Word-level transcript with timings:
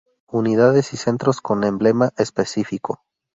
Unidades 0.31 0.93
y 0.93 0.97
centros 0.97 1.41
con 1.41 1.63
emblema 1.63 2.09
específico. 2.17 3.03